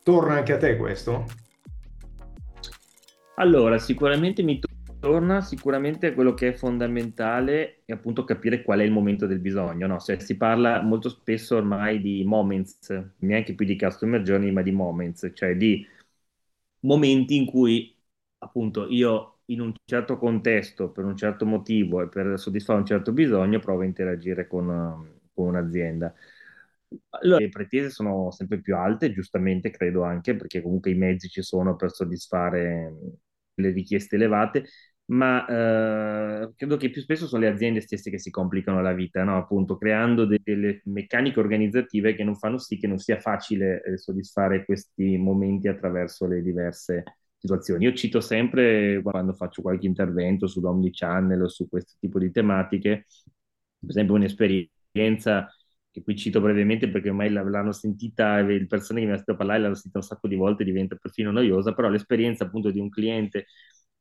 Torna 0.04 0.36
anche 0.36 0.54
a 0.54 0.58
te 0.58 0.78
questo? 0.78 1.26
Allora, 3.36 3.80
sicuramente 3.80 4.44
mi 4.44 4.60
torna, 5.00 5.42
sicuramente 5.42 6.14
quello 6.14 6.36
che 6.36 6.50
è 6.50 6.54
fondamentale 6.54 7.82
è 7.86 7.92
appunto 7.92 8.24
capire 8.24 8.62
qual 8.62 8.82
è 8.82 8.84
il 8.84 8.92
momento 8.92 9.26
del 9.26 9.40
bisogno, 9.40 9.88
no? 9.88 9.98
Cioè, 9.98 10.20
si 10.20 10.38
parla 10.38 10.82
molto 10.82 11.10
spesso 11.10 11.56
ormai 11.56 12.02
di 12.02 12.24
moments, 12.24 12.88
neanche 13.20 13.56
più 13.56 13.66
di 13.66 13.78
customer 13.78 14.22
journey, 14.22 14.52
ma 14.52 14.62
di 14.62 14.72
moments, 14.72 15.32
cioè 15.34 15.56
di 15.56 15.84
momenti 16.82 17.36
in 17.36 17.46
cui 17.46 17.96
appunto 18.40 18.88
io 18.88 19.40
in 19.46 19.62
un 19.62 19.74
certo 19.86 20.18
contesto, 20.18 20.92
per 20.92 21.06
un 21.06 21.18
certo 21.18 21.46
motivo 21.46 22.02
e 22.02 22.08
per 22.10 22.40
soddisfare 22.40 22.80
un 22.80 22.86
certo 22.86 23.12
bisogno, 23.12 23.60
provo 23.60 23.82
a 23.82 23.86
interagire 23.86 24.48
con, 24.48 25.20
con 25.34 25.48
un'azienda. 25.48 26.14
Allora, 27.10 27.40
le 27.40 27.50
pretese 27.50 27.90
sono 27.90 28.32
sempre 28.32 28.60
più 28.62 28.76
alte, 28.76 29.12
giustamente 29.14 29.70
credo 29.72 30.04
anche, 30.04 30.36
perché 30.36 30.62
comunque 30.62 30.92
i 30.92 30.96
mezzi 30.96 31.30
ci 31.30 31.42
sono 31.42 31.76
per 31.76 31.92
soddisfare 31.92 32.94
le 33.54 33.70
richieste 33.72 34.16
elevate, 34.16 34.66
ma 35.12 35.46
eh, 36.44 36.54
credo 36.56 36.78
che 36.78 36.90
più 36.90 37.02
spesso 37.02 37.28
sono 37.28 37.42
le 37.44 37.50
aziende 37.50 37.82
stesse 37.82 38.10
che 38.10 38.18
si 38.20 38.30
complicano 38.30 38.82
la 38.82 38.94
vita, 38.94 39.24
no? 39.24 39.38
appunto 39.38 39.78
creando 39.78 40.26
de- 40.26 40.40
delle 40.44 40.82
meccaniche 40.86 41.40
organizzative 41.40 42.16
che 42.16 42.24
non 42.24 42.36
fanno 42.38 42.58
sì 42.58 42.78
che 42.78 42.88
non 42.88 42.98
sia 42.98 43.20
facile 43.20 43.84
eh, 43.84 43.98
soddisfare 43.98 44.64
questi 44.66 45.18
momenti 45.18 45.68
attraverso 45.68 46.28
le 46.28 46.42
diverse 46.42 47.04
situazioni. 47.38 47.86
Io 47.86 47.94
cito 47.94 48.22
sempre 48.22 49.02
quando 49.04 49.34
faccio 49.34 49.62
qualche 49.62 49.86
intervento 49.88 50.48
sull'Omnichannel 50.48 51.42
o 51.42 51.48
su 51.50 51.68
questo 51.68 51.96
tipo 52.00 52.18
di 52.18 52.32
tematiche, 52.32 53.06
per 53.80 53.90
esempio 53.90 54.16
un'esperienza 54.16 55.48
che 55.92 56.04
qui 56.04 56.16
cito 56.16 56.40
brevemente 56.40 56.90
perché 56.90 57.10
ormai 57.10 57.30
l'hanno 57.32 57.74
sentita, 57.74 58.40
le 58.40 58.66
persone 58.66 59.00
che 59.00 59.06
mi 59.06 59.12
hanno 59.12 59.18
sentito 59.18 59.36
parlare 59.36 59.60
l'hanno 59.60 59.74
sentita 59.76 59.98
un 59.98 60.06
sacco 60.06 60.28
di 60.30 60.36
volte, 60.36 60.64
diventa 60.64 60.96
perfino 60.96 61.32
noiosa, 61.32 61.74
però 61.74 61.90
l'esperienza 61.90 62.46
appunto 62.46 62.72
di 62.72 62.80
un 62.80 62.90
cliente 62.90 63.48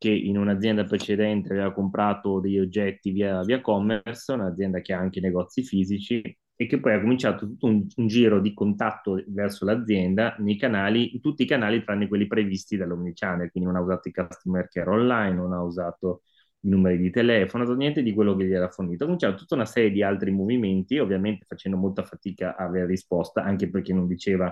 che 0.00 0.08
in 0.08 0.38
un'azienda 0.38 0.84
precedente 0.84 1.52
aveva 1.52 1.72
comprato 1.74 2.40
degli 2.40 2.58
oggetti 2.58 3.10
via, 3.10 3.42
via 3.42 3.60
commerce, 3.60 4.32
un'azienda 4.32 4.80
che 4.80 4.94
ha 4.94 4.98
anche 4.98 5.20
negozi 5.20 5.62
fisici 5.62 6.22
e 6.56 6.66
che 6.66 6.80
poi 6.80 6.94
ha 6.94 7.00
cominciato 7.00 7.46
tutto 7.46 7.66
un, 7.66 7.86
un, 7.96 8.06
giro 8.06 8.40
di 8.40 8.54
contatto 8.54 9.22
verso 9.28 9.66
l'azienda 9.66 10.36
nei 10.38 10.56
canali, 10.56 11.14
in 11.16 11.20
tutti 11.20 11.42
i 11.42 11.46
canali 11.46 11.84
tranne 11.84 12.08
quelli 12.08 12.26
previsti 12.26 12.78
dall'Omnichannel, 12.78 13.50
quindi 13.50 13.68
non 13.70 13.78
ha 13.78 13.82
usato 13.84 14.08
i 14.08 14.12
customer 14.12 14.68
care 14.68 14.88
online, 14.88 15.34
non 15.34 15.52
ha 15.52 15.62
usato 15.62 16.22
i 16.60 16.70
numeri 16.70 16.96
di 16.96 17.10
telefono, 17.10 17.70
niente 17.74 18.02
di 18.02 18.14
quello 18.14 18.34
che 18.36 18.46
gli 18.46 18.54
era 18.54 18.70
fornito. 18.70 19.02
Ha 19.02 19.06
cominciato 19.06 19.36
tutta 19.36 19.54
una 19.54 19.66
serie 19.66 19.90
di 19.90 20.02
altri 20.02 20.30
movimenti, 20.30 20.98
ovviamente 20.98 21.44
facendo 21.46 21.76
molta 21.76 22.04
fatica 22.04 22.56
a 22.56 22.64
avere 22.64 22.86
risposta, 22.86 23.42
anche 23.44 23.68
perché 23.68 23.92
non 23.92 24.06
diceva 24.06 24.50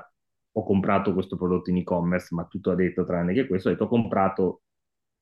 ho 0.52 0.62
comprato 0.62 1.14
questo 1.14 1.36
prodotto 1.36 1.70
in 1.70 1.78
e-commerce, 1.78 2.34
ma 2.34 2.44
tutto 2.44 2.70
ha 2.70 2.74
detto 2.74 3.06
tranne 3.06 3.32
che 3.32 3.46
questo, 3.46 3.68
ha 3.68 3.72
detto 3.72 3.84
ho 3.84 3.88
comprato 3.88 4.62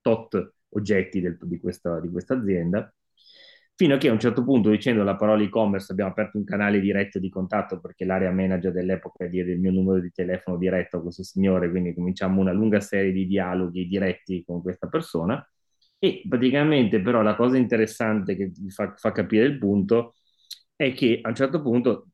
tot 0.06 0.54
oggetti 0.70 1.20
del, 1.20 1.36
di, 1.42 1.58
questa, 1.58 1.98
di 1.98 2.08
questa 2.10 2.34
azienda 2.34 2.92
fino 3.74 3.94
a 3.94 3.98
che 3.98 4.08
a 4.08 4.12
un 4.12 4.20
certo 4.20 4.42
punto 4.44 4.70
dicendo 4.70 5.02
la 5.02 5.16
parola 5.16 5.42
e-commerce 5.42 5.92
abbiamo 5.92 6.10
aperto 6.10 6.38
un 6.38 6.44
canale 6.44 6.80
diretto 6.80 7.18
di 7.18 7.28
contatto 7.28 7.78
perché 7.80 8.04
l'area 8.04 8.30
manager 8.30 8.72
dell'epoca 8.72 9.26
diede 9.26 9.52
il 9.52 9.60
mio 9.60 9.72
numero 9.72 10.00
di 10.00 10.10
telefono 10.12 10.56
diretto 10.56 10.96
a 10.96 11.02
questo 11.02 11.22
signore, 11.22 11.68
quindi 11.68 11.92
cominciamo 11.92 12.40
una 12.40 12.52
lunga 12.52 12.80
serie 12.80 13.12
di 13.12 13.26
dialoghi 13.26 13.86
diretti 13.86 14.42
con 14.44 14.62
questa 14.62 14.88
persona. 14.88 15.46
E 15.98 16.22
praticamente 16.28 17.00
però 17.00 17.20
la 17.20 17.34
cosa 17.34 17.58
interessante 17.58 18.34
che 18.36 18.50
fa, 18.68 18.94
fa 18.96 19.12
capire 19.12 19.44
il 19.44 19.58
punto 19.58 20.14
è 20.74 20.92
che 20.92 21.18
a 21.22 21.28
un 21.28 21.34
certo 21.34 21.60
punto 21.60 22.08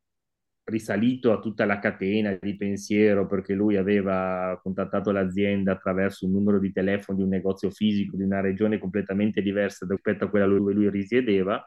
risalito 0.64 1.33
a 1.33 1.40
tutta 1.40 1.64
la 1.64 1.78
catena 1.78 2.37
di 2.40 2.57
pensiero 2.57 3.26
perché 3.26 3.52
lui 3.54 3.76
aveva 3.76 4.59
contattato 4.62 5.11
l'azienda 5.11 5.73
attraverso 5.73 6.26
un 6.26 6.33
numero 6.33 6.59
di 6.59 6.73
telefono 6.73 7.19
di 7.19 7.25
un 7.25 7.31
negozio 7.31 7.71
fisico 7.71 8.16
di 8.16 8.23
una 8.23 8.40
regione 8.40 8.78
completamente 8.78 9.42
diversa 9.42 9.87
rispetto 9.88 10.25
a 10.25 10.28
quella 10.31 10.47
dove 10.47 10.73
lui 10.73 10.88
risiedeva, 10.90 11.61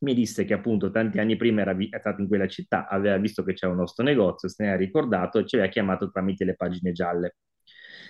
mi 0.00 0.14
disse 0.14 0.44
che 0.44 0.54
appunto 0.54 0.90
tanti 0.90 1.18
anni 1.18 1.36
prima 1.36 1.60
era, 1.60 1.74
vi- 1.74 1.90
stato 1.98 2.22
in 2.22 2.28
quella 2.28 2.48
città, 2.48 2.88
aveva 2.88 3.16
visto 3.18 3.42
che 3.42 3.52
c'era 3.52 3.72
un 3.72 3.78
nostro 3.78 4.02
negozio, 4.04 4.48
se 4.48 4.62
ne 4.64 4.70
era 4.70 4.78
ricordato 4.78 5.38
e 5.38 5.46
ci 5.46 5.56
aveva 5.56 5.70
chiamato 5.70 6.10
tramite 6.10 6.44
le 6.44 6.56
pagine 6.56 6.92
gialle. 6.92 7.36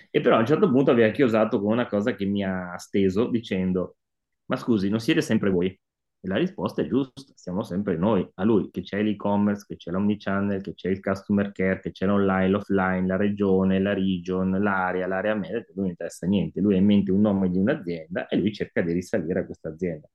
E 0.09 0.21
però 0.21 0.37
a 0.37 0.39
un 0.39 0.45
certo 0.45 0.69
punto 0.71 0.91
aveva 0.91 1.11
chiosato 1.11 1.59
con 1.61 1.71
una 1.71 1.87
cosa 1.87 2.15
che 2.15 2.25
mi 2.25 2.43
ha 2.43 2.77
steso 2.77 3.29
dicendo, 3.29 3.97
ma 4.45 4.55
scusi, 4.57 4.89
non 4.89 4.99
siete 4.99 5.21
sempre 5.21 5.49
voi? 5.49 5.77
E 6.23 6.27
la 6.27 6.37
risposta 6.37 6.83
è 6.83 6.87
giusta, 6.87 7.33
siamo 7.35 7.63
sempre 7.63 7.97
noi, 7.97 8.27
a 8.35 8.43
lui 8.43 8.69
che 8.69 8.81
c'è 8.81 9.01
l'e-commerce, 9.01 9.65
che 9.67 9.75
c'è 9.75 9.89
l'omnichannel, 9.89 10.61
che 10.61 10.75
c'è 10.75 10.89
il 10.89 10.99
customer 10.99 11.51
care, 11.51 11.79
che 11.79 11.91
c'è 11.91 12.05
l'online, 12.05 12.47
l'offline, 12.49 13.07
la 13.07 13.15
regione, 13.15 13.79
la 13.79 13.93
region, 13.93 14.51
l'area, 14.61 15.07
l'area 15.07 15.33
media, 15.33 15.57
lui 15.57 15.75
non 15.75 15.87
interessa 15.87 16.27
niente, 16.27 16.61
lui 16.61 16.75
ha 16.75 16.77
in 16.77 16.85
mente 16.85 17.11
un 17.11 17.21
nome 17.21 17.49
di 17.49 17.57
un'azienda 17.57 18.27
e 18.27 18.37
lui 18.37 18.53
cerca 18.53 18.81
di 18.81 18.93
risalire 18.93 19.39
a 19.39 19.45
questa 19.45 19.69
azienda. 19.69 20.07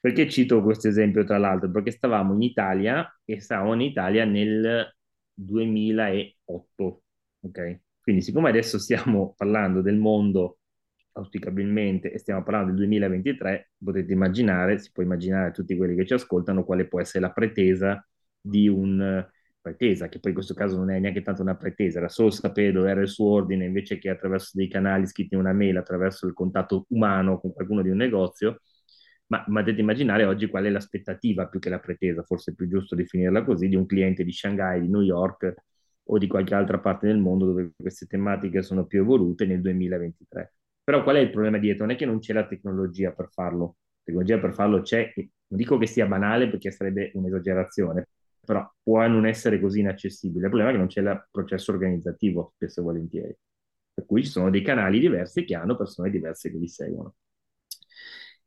Perché 0.00 0.28
cito 0.28 0.62
questo 0.62 0.86
esempio 0.86 1.24
tra 1.24 1.38
l'altro? 1.38 1.70
Perché 1.72 1.90
stavamo 1.90 2.32
in 2.34 2.42
Italia 2.42 3.04
e 3.24 3.40
stavamo 3.40 3.74
in 3.74 3.80
Italia 3.80 4.24
nel 4.24 4.94
2008, 5.34 7.02
ok? 7.40 7.80
Quindi 8.00 8.22
siccome 8.22 8.48
adesso 8.50 8.78
stiamo 8.78 9.34
parlando 9.36 9.82
del 9.82 9.96
mondo 9.96 10.58
auspicabilmente, 11.16 12.12
e 12.12 12.18
stiamo 12.18 12.42
parlando 12.42 12.68
del 12.68 12.76
2023, 12.76 13.72
potete 13.82 14.12
immaginare, 14.12 14.78
si 14.78 14.90
può 14.92 15.02
immaginare 15.02 15.50
tutti 15.50 15.76
quelli 15.76 15.94
che 15.96 16.06
ci 16.06 16.14
ascoltano 16.14 16.64
quale 16.64 16.86
può 16.86 17.00
essere 17.00 17.20
la 17.20 17.32
pretesa 17.32 18.06
di 18.40 18.68
un 18.68 19.26
pretesa, 19.60 20.08
che 20.08 20.20
poi 20.20 20.30
in 20.30 20.36
questo 20.36 20.54
caso 20.54 20.76
non 20.76 20.90
è 20.90 20.98
neanche 21.00 21.22
tanto 21.22 21.42
una 21.42 21.56
pretesa, 21.56 21.98
era 21.98 22.08
solo 22.08 22.30
sapere 22.30 22.70
dove 22.70 22.90
era 22.90 23.00
il 23.00 23.08
suo 23.08 23.30
ordine 23.30 23.64
invece 23.64 23.98
che 23.98 24.08
attraverso 24.10 24.52
dei 24.54 24.68
canali 24.68 25.06
scritti 25.06 25.34
in 25.34 25.40
una 25.40 25.52
mail, 25.52 25.76
attraverso 25.76 26.26
il 26.26 26.34
contatto 26.34 26.86
umano 26.90 27.40
con 27.40 27.52
qualcuno 27.52 27.82
di 27.82 27.88
un 27.88 27.96
negozio, 27.96 28.60
ma 29.28 29.42
potete 29.44 29.80
immaginare 29.80 30.24
oggi 30.24 30.46
qual 30.46 30.64
è 30.64 30.70
l'aspettativa 30.70 31.48
più 31.48 31.58
che 31.58 31.68
la 31.68 31.80
pretesa, 31.80 32.22
forse 32.22 32.52
è 32.52 32.54
più 32.54 32.68
giusto 32.68 32.94
definirla 32.94 33.42
così, 33.44 33.68
di 33.68 33.74
un 33.74 33.86
cliente 33.86 34.22
di 34.22 34.32
Shanghai, 34.32 34.80
di 34.80 34.88
New 34.88 35.02
York 35.02 35.54
o 36.04 36.18
di 36.18 36.28
qualche 36.28 36.54
altra 36.54 36.78
parte 36.78 37.08
del 37.08 37.18
mondo 37.18 37.46
dove 37.46 37.72
queste 37.76 38.06
tematiche 38.06 38.62
sono 38.62 38.86
più 38.86 39.00
evolute 39.00 39.46
nel 39.46 39.60
2023. 39.60 40.52
Però 40.86 41.02
qual 41.02 41.16
è 41.16 41.18
il 41.18 41.30
problema 41.30 41.58
dietro? 41.58 41.84
Non 41.84 41.94
è 41.94 41.98
che 41.98 42.06
non 42.06 42.20
c'è 42.20 42.32
la 42.32 42.46
tecnologia 42.46 43.10
per 43.12 43.28
farlo. 43.32 43.76
La 43.98 44.02
tecnologia 44.04 44.38
per 44.38 44.54
farlo 44.54 44.82
c'è, 44.82 45.12
non 45.16 45.58
dico 45.58 45.78
che 45.78 45.86
sia 45.88 46.06
banale 46.06 46.48
perché 46.48 46.70
sarebbe 46.70 47.10
un'esagerazione, 47.14 48.08
però 48.44 48.64
può 48.82 49.04
non 49.08 49.26
essere 49.26 49.60
così 49.60 49.80
inaccessibile. 49.80 50.44
Il 50.44 50.50
problema 50.50 50.68
è 50.68 50.72
che 50.72 50.78
non 50.78 50.86
c'è 50.86 51.00
il 51.00 51.26
processo 51.30 51.72
organizzativo, 51.72 52.52
spesso 52.54 52.80
e 52.80 52.82
volentieri. 52.84 53.36
Per 53.94 54.06
cui 54.06 54.22
ci 54.22 54.30
sono 54.30 54.48
dei 54.48 54.62
canali 54.62 55.00
diversi 55.00 55.44
che 55.44 55.56
hanno 55.56 55.76
persone 55.76 56.08
diverse 56.10 56.50
che 56.52 56.58
li 56.58 56.68
seguono. 56.68 57.14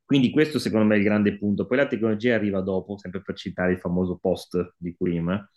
Quindi 0.05 0.31
questo 0.31 0.59
secondo 0.59 0.85
me 0.87 0.95
è 0.95 0.97
il 0.97 1.03
grande 1.03 1.37
punto. 1.37 1.65
Poi 1.67 1.77
la 1.77 1.87
tecnologia 1.87 2.35
arriva 2.35 2.61
dopo, 2.61 2.97
sempre 2.97 3.21
per 3.21 3.35
citare 3.35 3.73
il 3.73 3.79
famoso 3.79 4.17
post 4.17 4.73
di 4.77 4.95
Quim, 4.95 5.49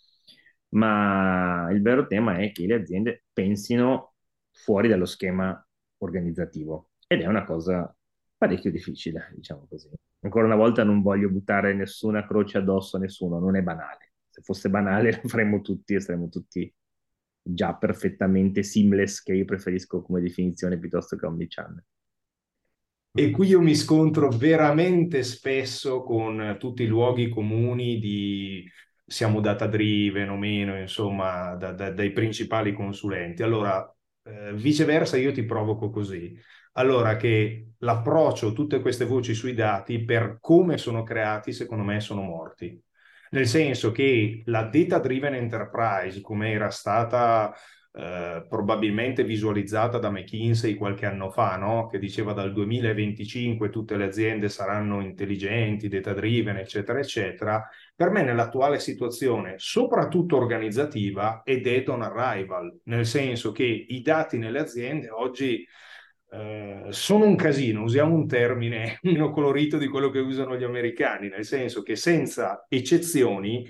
ma 0.69 1.69
il 1.71 1.81
vero 1.81 2.07
tema 2.07 2.37
è 2.37 2.51
che 2.51 2.65
le 2.65 2.75
aziende 2.75 3.25
pensino 3.31 4.13
fuori 4.51 4.87
dallo 4.87 5.05
schema 5.05 5.65
organizzativo 6.03 6.89
ed 7.07 7.21
è 7.21 7.25
una 7.25 7.43
cosa 7.43 7.95
parecchio 8.37 8.71
difficile, 8.71 9.31
diciamo 9.35 9.65
così. 9.69 9.89
Ancora 10.21 10.45
una 10.45 10.55
volta 10.55 10.83
non 10.83 11.01
voglio 11.01 11.29
buttare 11.29 11.73
nessuna 11.73 12.25
croce 12.25 12.57
addosso 12.57 12.97
a 12.97 12.99
nessuno, 12.99 13.39
non 13.39 13.55
è 13.55 13.61
banale. 13.61 14.13
Se 14.29 14.41
fosse 14.41 14.69
banale 14.69 15.11
lo 15.21 15.27
faremmo 15.27 15.61
tutti 15.61 15.93
e 15.93 15.99
saremmo 15.99 16.29
tutti 16.29 16.73
già 17.41 17.75
perfettamente 17.75 18.63
seamless, 18.63 19.21
che 19.21 19.33
io 19.33 19.45
preferisco 19.45 20.01
come 20.01 20.21
definizione 20.21 20.77
piuttosto 20.77 21.15
che 21.15 21.25
omnichannel. 21.25 21.83
E 23.15 23.29
qui 23.29 23.47
io 23.47 23.61
mi 23.61 23.75
scontro 23.75 24.29
veramente 24.29 25.21
spesso 25.23 26.01
con 26.01 26.55
tutti 26.57 26.83
i 26.83 26.87
luoghi 26.87 27.29
comuni 27.29 27.99
di 27.99 28.67
siamo 29.05 29.39
data 29.39 29.67
driven 29.67 30.29
o 30.29 30.37
meno, 30.37 30.79
insomma, 30.79 31.55
da, 31.55 31.73
da, 31.73 31.91
dai 31.91 32.11
principali 32.11 32.73
consulenti. 32.73 33.43
Allora, 33.43 33.87
eh, 34.23 34.53
viceversa 34.53 35.17
io 35.17 35.31
ti 35.31 35.43
provoco 35.43 35.89
così. 35.89 36.37
Allora 36.73 37.17
che 37.17 37.73
l'approccio, 37.79 38.53
tutte 38.53 38.79
queste 38.81 39.05
voci 39.05 39.33
sui 39.33 39.53
dati, 39.53 40.03
per 40.03 40.37
come 40.39 40.77
sono 40.77 41.03
creati, 41.03 41.51
secondo 41.53 41.83
me 41.83 41.99
sono 41.99 42.21
morti. 42.21 42.81
Nel 43.31 43.47
senso 43.47 43.91
che 43.91 44.41
la 44.45 44.63
data 44.63 44.99
driven 44.99 45.33
enterprise, 45.35 46.21
come 46.21 46.51
era 46.51 46.69
stata 46.69 47.53
eh, 47.95 48.45
probabilmente 48.49 49.23
visualizzata 49.23 49.99
da 49.99 50.09
McKinsey 50.09 50.75
qualche 50.75 51.05
anno 51.05 51.29
fa, 51.29 51.57
no? 51.57 51.87
che 51.87 51.99
diceva 51.99 52.33
dal 52.33 52.51
2025 52.51 53.69
tutte 53.69 53.97
le 53.97 54.05
aziende 54.05 54.49
saranno 54.49 55.01
intelligenti, 55.01 55.87
data 55.87 56.13
driven, 56.13 56.57
eccetera, 56.57 56.99
eccetera, 56.99 57.67
per 57.95 58.09
me 58.09 58.23
nell'attuale 58.23 58.79
situazione, 58.79 59.55
soprattutto 59.57 60.35
organizzativa, 60.35 61.41
è 61.43 61.59
dead 61.59 61.87
on 61.89 62.01
arrival, 62.01 62.79
nel 62.85 63.05
senso 63.05 63.51
che 63.51 63.63
i 63.63 64.01
dati 64.01 64.37
nelle 64.37 64.59
aziende 64.59 65.09
oggi 65.09 65.65
eh, 66.31 66.87
sono 66.89 67.25
un 67.25 67.35
casino, 67.35 67.83
usiamo 67.83 68.15
un 68.15 68.27
termine 68.27 68.97
meno 69.03 69.31
colorito 69.31 69.77
di 69.77 69.87
quello 69.87 70.09
che 70.09 70.19
usano 70.19 70.57
gli 70.57 70.63
americani, 70.63 71.29
nel 71.29 71.45
senso 71.45 71.83
che 71.83 71.95
senza 71.95 72.65
eccezioni 72.67 73.67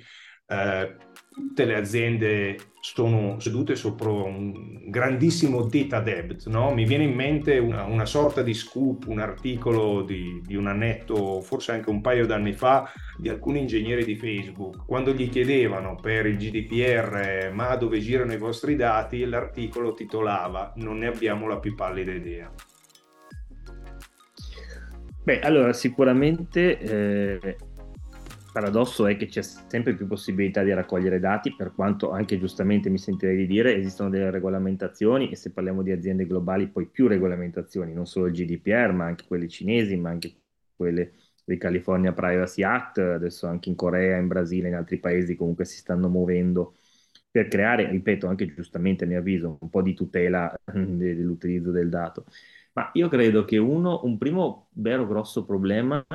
eh, 0.47 0.95
tutte 1.33 1.65
le 1.65 1.75
aziende 1.75 2.57
sono 2.79 3.39
sedute 3.39 3.75
sopra 3.75 4.09
un 4.11 4.89
grandissimo 4.89 5.63
data 5.63 5.99
debt. 5.99 6.45
No? 6.47 6.71
Mi 6.73 6.85
viene 6.85 7.05
in 7.05 7.13
mente 7.13 7.57
una, 7.57 7.85
una, 7.85 8.05
sorta 8.05 8.41
di 8.41 8.53
scoop, 8.53 9.07
un 9.07 9.19
articolo 9.19 10.03
di, 10.03 10.41
di, 10.45 10.55
un 10.55 10.67
annetto, 10.67 11.41
forse 11.41 11.71
anche 11.71 11.89
un 11.89 12.01
paio 12.01 12.25
d'anni 12.25 12.53
fa, 12.53 12.91
di 13.17 13.29
alcuni 13.29 13.59
ingegneri 13.59 14.05
di 14.05 14.15
Facebook. 14.15 14.85
Quando 14.85 15.13
gli 15.13 15.29
chiedevano 15.29 15.95
per 15.95 16.25
il 16.27 16.37
GDPR 16.37 17.51
ma 17.53 17.75
dove 17.75 17.99
girano 17.99 18.33
i 18.33 18.37
vostri 18.37 18.75
dati, 18.75 19.25
l'articolo 19.25 19.93
titolava 19.93 20.73
Non 20.77 20.99
ne 20.99 21.07
abbiamo 21.07 21.47
la 21.47 21.57
più 21.57 21.73
pallida 21.73 22.11
idea. 22.11 22.51
Beh, 25.23 25.39
allora 25.39 25.71
sicuramente 25.71 26.77
eh, 26.77 27.55
paradosso 28.53 29.07
è 29.07 29.17
che 29.17 29.25
c'è 29.25 29.41
sempre 29.41 29.95
più 29.95 30.05
possibilità 30.07 30.63
di 30.63 30.71
raccogliere 30.71 31.19
dati, 31.19 31.55
per 31.55 31.73
quanto 31.73 32.11
anche 32.11 32.37
giustamente 32.37 32.89
mi 32.89 32.99
sentirei 32.99 33.35
di 33.35 33.47
dire 33.47 33.75
esistono 33.75 34.09
delle 34.09 34.29
regolamentazioni 34.29 35.31
e 35.31 35.35
se 35.35 35.51
parliamo 35.51 35.81
di 35.81 35.91
aziende 35.91 36.27
globali 36.27 36.69
poi 36.69 36.87
più 36.87 37.07
regolamentazioni, 37.07 37.93
non 37.93 38.05
solo 38.05 38.27
il 38.27 38.33
GDPR, 38.33 38.93
ma 38.93 39.05
anche 39.05 39.25
quelle 39.27 39.47
cinesi, 39.47 39.97
ma 39.97 40.11
anche 40.11 40.35
quelle 40.75 41.13
del 41.43 41.57
California 41.57 42.13
Privacy 42.13 42.63
Act, 42.63 42.99
adesso 42.99 43.47
anche 43.47 43.69
in 43.69 43.75
Corea, 43.75 44.17
in 44.17 44.27
Brasile, 44.27 44.67
in 44.67 44.75
altri 44.75 44.99
paesi 44.99 45.35
comunque 45.35 45.65
si 45.65 45.77
stanno 45.77 46.07
muovendo 46.07 46.75
per 47.31 47.47
creare, 47.47 47.89
ripeto, 47.89 48.27
anche 48.27 48.53
giustamente 48.53 49.05
a 49.05 49.07
mio 49.07 49.17
avviso, 49.19 49.57
un 49.59 49.69
po' 49.69 49.81
di 49.81 49.95
tutela 49.95 50.53
dell'utilizzo 50.71 51.71
del 51.71 51.89
dato. 51.89 52.25
Ma 52.73 52.89
io 52.93 53.07
credo 53.09 53.45
che 53.45 53.57
uno, 53.57 54.01
un 54.03 54.17
primo 54.17 54.69
vero 54.73 55.05
grosso 55.07 55.43
problema 55.43 56.05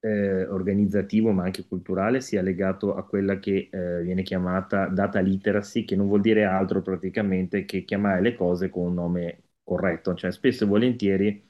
eh, 0.00 0.46
organizzativo 0.46 1.32
ma 1.32 1.44
anche 1.44 1.66
culturale 1.66 2.20
sia 2.20 2.42
legato 2.42 2.94
a 2.94 3.04
quella 3.06 3.38
che 3.38 3.68
eh, 3.70 4.02
viene 4.02 4.22
chiamata 4.22 4.86
data 4.88 5.20
literacy, 5.20 5.84
che 5.84 5.96
non 5.96 6.06
vuol 6.06 6.20
dire 6.20 6.44
altro 6.44 6.82
praticamente 6.82 7.64
che 7.64 7.84
chiamare 7.84 8.20
le 8.20 8.34
cose 8.34 8.70
con 8.70 8.86
un 8.86 8.94
nome 8.94 9.42
corretto, 9.64 10.14
cioè 10.14 10.30
spesso 10.32 10.64
e 10.64 10.66
volentieri 10.66 11.46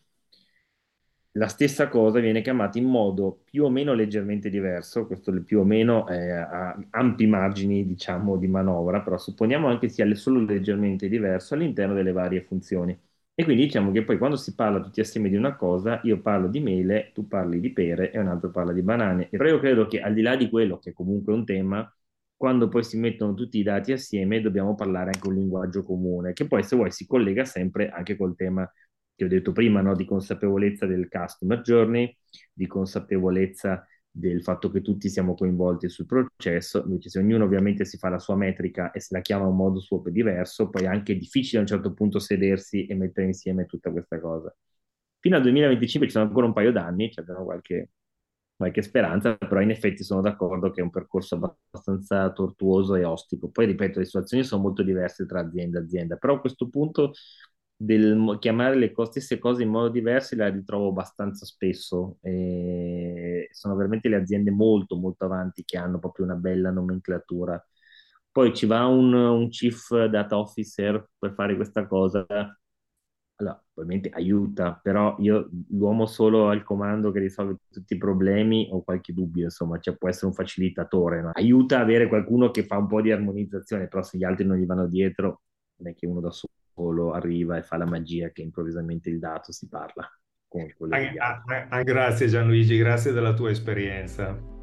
la 1.32 1.48
stessa 1.48 1.88
cosa 1.88 2.18
viene 2.20 2.42
chiamata 2.42 2.76
in 2.78 2.84
modo 2.86 3.40
più 3.44 3.64
o 3.64 3.70
meno 3.70 3.94
leggermente 3.94 4.50
diverso, 4.50 5.06
questo 5.06 5.32
più 5.42 5.60
o 5.60 5.64
meno 5.64 6.06
eh, 6.08 6.30
ha 6.32 6.76
ampi 6.90 7.26
margini 7.26 7.86
diciamo 7.86 8.36
di 8.36 8.46
manovra, 8.48 9.00
però 9.00 9.16
supponiamo 9.18 9.68
anche 9.68 9.88
sia 9.88 10.12
solo 10.16 10.40
leggermente 10.44 11.08
diverso 11.08 11.54
all'interno 11.54 11.94
delle 11.94 12.12
varie 12.12 12.42
funzioni. 12.42 12.98
E 13.40 13.44
quindi 13.44 13.66
diciamo 13.66 13.92
che 13.92 14.02
poi 14.02 14.18
quando 14.18 14.34
si 14.34 14.52
parla 14.56 14.80
tutti 14.80 14.98
assieme 14.98 15.28
di 15.28 15.36
una 15.36 15.54
cosa, 15.54 16.00
io 16.02 16.20
parlo 16.20 16.48
di 16.48 16.58
mele, 16.58 17.12
tu 17.14 17.28
parli 17.28 17.60
di 17.60 17.72
pere 17.72 18.10
e 18.10 18.18
un 18.18 18.26
altro 18.26 18.50
parla 18.50 18.72
di 18.72 18.82
banane. 18.82 19.28
Però 19.28 19.46
io 19.46 19.60
credo 19.60 19.86
che 19.86 20.00
al 20.00 20.12
di 20.12 20.22
là 20.22 20.34
di 20.34 20.48
quello, 20.50 20.78
che 20.80 20.90
è 20.90 20.92
comunque 20.92 21.32
un 21.32 21.44
tema, 21.44 21.88
quando 22.34 22.66
poi 22.66 22.82
si 22.82 22.98
mettono 22.98 23.34
tutti 23.34 23.58
i 23.58 23.62
dati 23.62 23.92
assieme 23.92 24.40
dobbiamo 24.40 24.74
parlare 24.74 25.12
anche 25.14 25.28
un 25.28 25.34
linguaggio 25.34 25.84
comune, 25.84 26.32
che 26.32 26.48
poi 26.48 26.64
se 26.64 26.74
vuoi 26.74 26.90
si 26.90 27.06
collega 27.06 27.44
sempre 27.44 27.90
anche 27.90 28.16
col 28.16 28.34
tema 28.34 28.68
che 29.14 29.24
ho 29.24 29.28
detto 29.28 29.52
prima, 29.52 29.82
no? 29.82 29.94
di 29.94 30.04
consapevolezza 30.04 30.86
del 30.86 31.08
customer 31.08 31.60
journey, 31.60 32.12
di 32.52 32.66
consapevolezza 32.66 33.86
del 34.18 34.42
fatto 34.42 34.70
che 34.70 34.80
tutti 34.82 35.08
siamo 35.08 35.34
coinvolti 35.34 35.88
sul 35.88 36.06
processo, 36.06 36.82
invece 36.84 37.08
se 37.10 37.18
ognuno 37.20 37.44
ovviamente 37.44 37.84
si 37.84 37.98
fa 37.98 38.08
la 38.08 38.18
sua 38.18 38.36
metrica 38.36 38.90
e 38.90 39.00
se 39.00 39.14
la 39.14 39.20
chiama 39.20 39.44
in 39.44 39.50
un 39.50 39.56
modo 39.56 39.80
suo 39.80 40.02
diverso, 40.10 40.68
poi 40.68 40.84
è 40.84 40.86
anche 40.86 41.16
difficile 41.16 41.58
a 41.58 41.60
un 41.62 41.66
certo 41.66 41.92
punto 41.94 42.18
sedersi 42.18 42.86
e 42.86 42.94
mettere 42.94 43.26
insieme 43.26 43.66
tutta 43.66 43.90
questa 43.90 44.20
cosa. 44.20 44.54
Fino 45.20 45.36
al 45.36 45.42
2025 45.42 46.08
ci 46.08 46.14
sono 46.14 46.26
ancora 46.26 46.46
un 46.46 46.52
paio 46.52 46.72
d'anni, 46.72 47.10
ci 47.12 47.20
abbiamo 47.20 47.44
qualche, 47.44 47.90
qualche 48.56 48.82
speranza, 48.82 49.36
però 49.36 49.60
in 49.60 49.70
effetti 49.70 50.02
sono 50.04 50.20
d'accordo 50.20 50.70
che 50.70 50.80
è 50.80 50.84
un 50.84 50.90
percorso 50.90 51.34
abbastanza 51.36 52.30
tortuoso 52.32 52.94
e 52.96 53.04
ostico. 53.04 53.50
Poi 53.50 53.66
ripeto, 53.66 53.98
le 54.00 54.04
situazioni 54.04 54.44
sono 54.44 54.62
molto 54.62 54.82
diverse 54.82 55.26
tra 55.26 55.40
azienda 55.40 55.78
e 55.78 55.82
azienda, 55.82 56.16
però 56.16 56.34
a 56.34 56.40
questo 56.40 56.68
punto 56.68 57.12
del 57.80 58.38
chiamare 58.40 58.74
le 58.74 58.92
stesse 59.04 59.38
cose 59.38 59.62
in 59.62 59.68
modo 59.70 59.88
diverso 59.88 60.34
la 60.36 60.48
ritrovo 60.48 60.88
abbastanza 60.88 61.46
spesso. 61.46 62.18
E 62.22 63.48
sono 63.52 63.76
veramente 63.76 64.08
le 64.08 64.16
aziende 64.16 64.50
molto, 64.50 64.96
molto 64.96 65.24
avanti 65.24 65.64
che 65.64 65.78
hanno 65.78 65.98
proprio 65.98 66.26
una 66.26 66.34
bella 66.34 66.70
nomenclatura. 66.70 67.64
Poi 68.30 68.54
ci 68.54 68.66
va 68.66 68.86
un, 68.86 69.12
un 69.14 69.48
chief 69.48 70.06
data 70.06 70.38
officer 70.38 71.08
per 71.18 71.32
fare 71.34 71.54
questa 71.56 71.86
cosa. 71.86 72.26
Allora, 73.40 73.64
ovviamente 73.74 74.08
aiuta, 74.10 74.80
però 74.82 75.14
io 75.20 75.48
l'uomo 75.70 76.06
solo 76.06 76.48
al 76.48 76.64
comando 76.64 77.12
che 77.12 77.20
risolve 77.20 77.58
tutti 77.70 77.94
i 77.94 77.96
problemi 77.98 78.68
ho 78.72 78.82
qualche 78.82 79.12
dubbio, 79.12 79.44
insomma, 79.44 79.78
cioè 79.78 79.96
può 79.96 80.08
essere 80.08 80.26
un 80.26 80.32
facilitatore, 80.32 81.22
no? 81.22 81.30
aiuta 81.34 81.78
avere 81.78 82.08
qualcuno 82.08 82.50
che 82.50 82.64
fa 82.64 82.78
un 82.78 82.88
po' 82.88 83.00
di 83.00 83.12
armonizzazione, 83.12 83.86
però 83.86 84.02
se 84.02 84.18
gli 84.18 84.24
altri 84.24 84.44
non 84.44 84.56
gli 84.56 84.66
vanno 84.66 84.88
dietro, 84.88 85.42
non 85.76 85.92
è 85.92 85.94
che 85.94 86.06
uno 86.06 86.20
da 86.20 86.32
solo 86.32 86.52
solo 86.78 87.10
arriva 87.10 87.56
e 87.56 87.62
fa 87.62 87.76
la 87.76 87.86
magia 87.86 88.30
che 88.30 88.42
improvvisamente 88.42 89.10
il 89.10 89.18
dato 89.18 89.50
si 89.50 89.66
parla 89.66 90.08
con 90.46 90.64
degli 90.88 91.18
altri. 91.18 91.54
Ah, 91.54 91.66
ah, 91.70 91.82
grazie 91.82 92.28
Gianluigi, 92.28 92.78
grazie 92.78 93.12
della 93.12 93.34
tua 93.34 93.50
esperienza. 93.50 94.56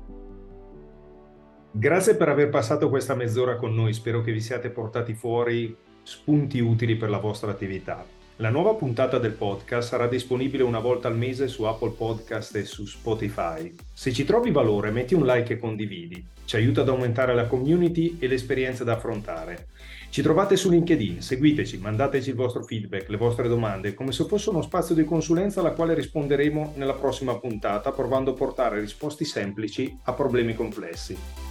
Grazie 1.72 2.15
per 2.15 2.29
aver 2.29 2.48
passato 2.48 2.88
questa 2.88 3.15
mezz'ora 3.15 3.57
con 3.57 3.75
noi, 3.75 3.91
spero 3.91 4.22
che 4.22 4.31
vi 4.31 4.39
siate 4.39 4.69
portati 4.69 5.13
fuori 5.13 5.75
spunti 6.03 6.60
utili 6.60 6.95
per 6.95 7.10
la 7.10 7.17
vostra 7.17 7.51
attività. 7.51 8.05
La 8.39 8.49
nuova 8.49 8.73
puntata 8.73 9.17
del 9.17 9.31
podcast 9.31 9.87
sarà 9.87 10.07
disponibile 10.07 10.61
una 10.63 10.79
volta 10.79 11.07
al 11.07 11.15
mese 11.15 11.47
su 11.47 11.63
Apple 11.63 11.91
Podcast 11.91 12.53
e 12.57 12.65
su 12.65 12.85
Spotify. 12.85 13.73
Se 13.93 14.11
ci 14.11 14.25
trovi 14.25 14.51
valore, 14.51 14.91
metti 14.91 15.13
un 15.13 15.25
like 15.25 15.53
e 15.53 15.57
condividi. 15.57 16.21
Ci 16.43 16.57
aiuta 16.57 16.81
ad 16.81 16.89
aumentare 16.89 17.33
la 17.33 17.45
community 17.45 18.17
e 18.19 18.27
le 18.27 18.33
esperienze 18.33 18.83
da 18.83 18.95
affrontare. 18.95 19.67
Ci 20.09 20.21
trovate 20.21 20.57
su 20.57 20.69
LinkedIn, 20.69 21.21
seguiteci, 21.21 21.77
mandateci 21.77 22.31
il 22.31 22.35
vostro 22.35 22.63
feedback, 22.63 23.07
le 23.07 23.15
vostre 23.15 23.47
domande, 23.47 23.93
come 23.93 24.11
se 24.11 24.25
fosse 24.25 24.49
uno 24.49 24.61
spazio 24.61 24.95
di 24.95 25.05
consulenza 25.05 25.61
alla 25.61 25.71
quale 25.71 25.93
risponderemo 25.93 26.73
nella 26.75 26.93
prossima 26.93 27.39
puntata, 27.39 27.93
provando 27.93 28.31
a 28.31 28.35
portare 28.35 28.81
risposte 28.81 29.23
semplici 29.23 29.97
a 30.03 30.11
problemi 30.11 30.55
complessi. 30.55 31.44